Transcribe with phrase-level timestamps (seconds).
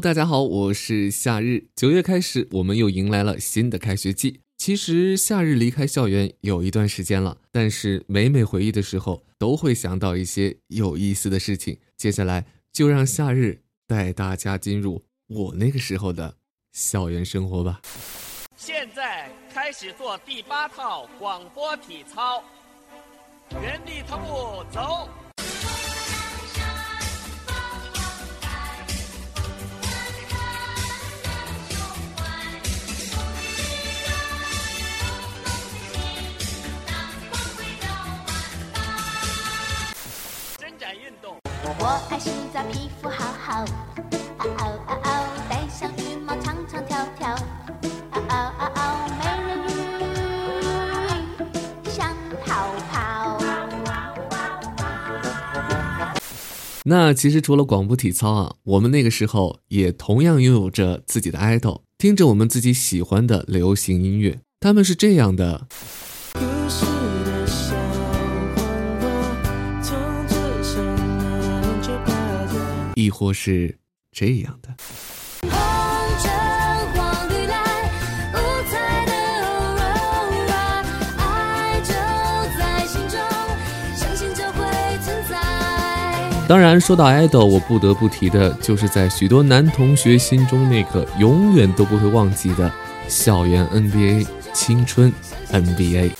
[0.00, 1.66] 大家好，我是夏日。
[1.76, 4.40] 九月开始，我们又迎来了新的开学季。
[4.56, 11.78] 其实夏日离开校园有一段时间了，但是每每回忆的时候，都会想到一些有意思的事情。
[11.96, 16.36] 接下来就让夏日带大家进入我那个时候的
[16.72, 17.80] 校园生活吧。
[18.56, 22.42] 现在开始做第八套广播体操，
[23.62, 25.08] 原地踏步走。
[41.64, 43.64] 我爱洗澡，皮肤好好。
[44.38, 45.06] 嗷嗷嗷嗷，
[45.48, 47.36] 戴上羽毛，唱唱跳跳。
[48.10, 49.70] 嗷嗷嗷嗷，美人鱼
[51.88, 52.12] 想
[52.44, 53.38] 逃跑。
[56.84, 65.68] 那其实除了广播体操啊，我们那个时候也同样拥有着自己的爱豆，听着我们自己喜欢的流行音乐，他们是这样的。
[73.02, 73.76] 亦或是
[74.12, 74.68] 这样的。
[86.48, 92.70] 当然，说到 idol，我不得不提的就是在许多男同学心中那个永远都不会忘记的
[93.08, 95.10] 校园 NBA 青春
[95.50, 96.12] NBA。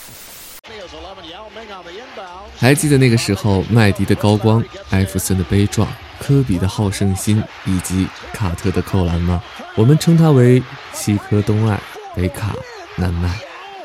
[2.57, 5.87] 还记得那个时候，麦迪的高光，艾弗森的悲壮。
[6.25, 9.43] 科比的好胜心以及卡特的扣篮吗？
[9.75, 11.77] 我们称它为西科东爱，
[12.15, 12.55] 北卡
[12.97, 13.29] 南麦。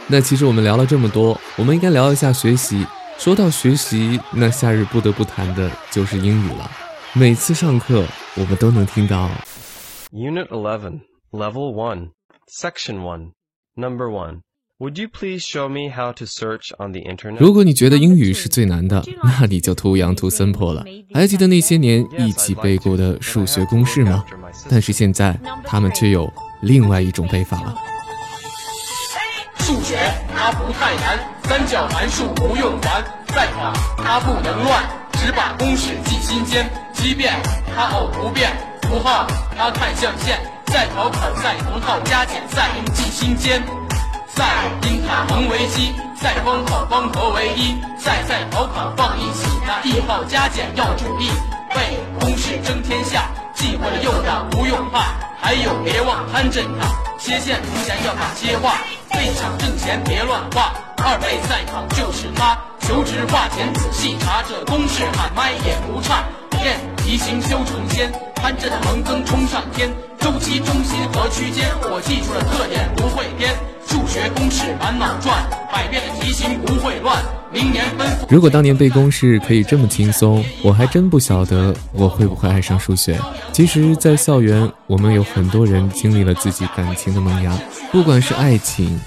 [0.06, 2.86] 那其实我们聊了这么多，我们应该聊一下学习。
[3.18, 6.70] 说到学习，那夏日不得不谈的就是英语了。
[7.12, 8.04] 每次上课，
[8.36, 9.28] 我们都能听到。
[10.12, 11.00] Unit Eleven,
[11.32, 12.10] Level One,
[12.46, 13.32] Section One,
[13.74, 14.42] Number One.
[14.80, 17.40] Would you please show me how to search on the internet?
[17.40, 20.84] 如果你觉得英语是最难的，那你就 too young too simple 了。
[21.12, 24.24] 还记得那些年一起背过的数学公式吗？
[24.68, 27.74] 但是现在他们却有另外一种背法了。
[29.58, 29.98] 数学
[30.32, 33.02] 它不太难，三角函数不用还，
[33.34, 36.70] 再考它不能乱，只把公式记心间。
[36.94, 37.34] 奇变
[37.74, 38.52] 它偶不变，
[38.82, 39.26] 符号
[39.56, 43.60] 它看象限，再考考赛同号加减赛记心间。
[44.38, 51.28] 赛因塔恒为基，赛方考方和为一，赛赛考考放一起，那一号加减要注意，
[51.74, 55.06] 背公式争天下，记会了又打不用怕，
[55.40, 56.86] 还有别忘摊正塔，
[57.18, 58.78] 切线图前要打切画，
[59.10, 66.22] 背场挣钱别乱画，二倍赛考就是它，求职画前仔细查，这公式喊麦也不差，
[66.62, 73.52] 练题型修成仙，摊正横增冲上天，周期中心和区间，我记住了特点不会颠。
[73.88, 77.24] 数学公式满脑转，百变的题型不会乱。
[77.50, 78.26] 明年奔赴。
[78.28, 83.18] 如果当年背公式可以这么轻松，我还真不晓得我会不会爱上数学。
[83.50, 87.58] 其实，在校园，我们有很多人经历了自己感情的萌芽，
[87.90, 89.00] 不管是爱情。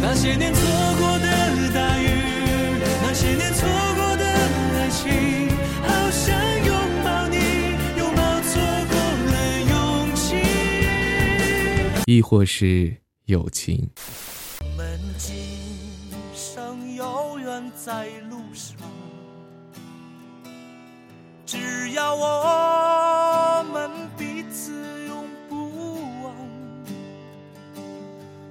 [0.00, 0.60] 那些年错
[1.00, 1.26] 过的
[1.74, 2.06] 大雨，
[3.02, 5.10] 那些年错过的爱情，
[5.82, 6.32] 好想
[6.64, 6.72] 拥
[7.04, 7.36] 抱你，
[7.98, 8.94] 拥抱错过
[9.32, 10.36] 了勇气。
[12.06, 12.98] 亦或是。
[13.26, 13.88] 友情。
[14.60, 15.34] 我们今
[16.34, 18.76] 生有缘在路上，
[21.46, 24.72] 只要我们彼此
[25.06, 26.34] 永不忘。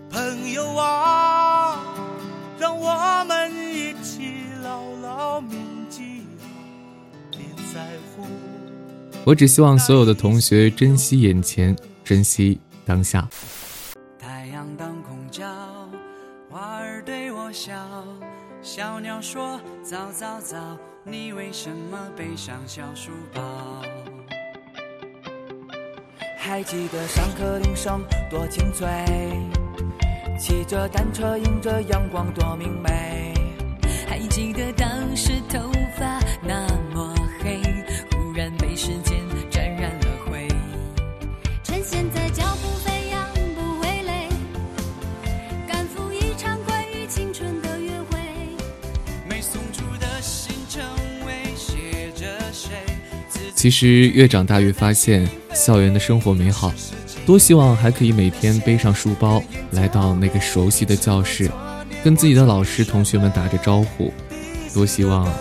[0.09, 1.83] 朋友啊，
[2.59, 4.33] 让我们一起
[4.63, 5.59] 牢牢铭
[5.89, 6.23] 记，
[7.31, 7.39] 别
[7.73, 8.25] 在乎。
[9.23, 13.29] 我只希望所有的同学珍惜眼前，珍惜当下。
[14.21, 15.43] 太阳当空照，
[16.47, 17.73] 花儿对我笑，
[18.61, 23.41] 小鸟说：早早早，你为什么背上小书包？
[26.37, 28.87] 还记得上课铃声多清脆，
[30.37, 33.33] 骑着单车迎着阳光多明媚。
[34.07, 37.59] 还记得当时头发那么黑，
[38.11, 39.20] 忽然被时间。
[53.61, 56.73] 其实越长大越发现，校园的生活美好，
[57.27, 59.39] 多希望还可以每天背上书包，
[59.73, 61.47] 来到那个熟悉的教室，
[62.03, 64.11] 跟自己的老师同学们打着招呼。
[64.73, 65.31] 多希望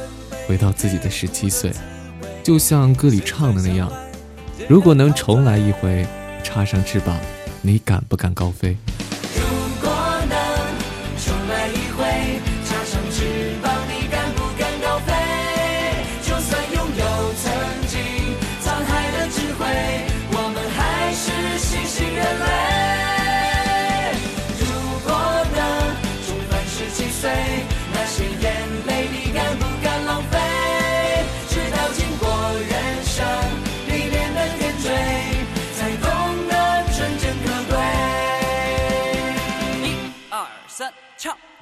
[0.46, 1.72] 回到自己的十七岁，
[2.42, 3.90] 就像歌里唱的那样，
[4.68, 6.06] 如果能重来一回，
[6.44, 7.16] 插上翅膀，
[7.62, 8.76] 你敢不敢高飞？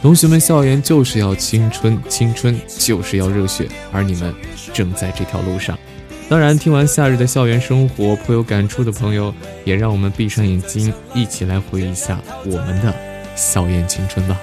[0.00, 4.32] 同学们，校园就是要青春，青春就是要热血，而你们
[4.72, 5.76] 正在这条路上。
[6.28, 9.34] 当然，听完夏日的校园生活颇有感触的朋友，
[9.64, 12.94] 也让我们闭上眼睛，一起来回忆一下我们的
[13.34, 14.38] 校园青春吧。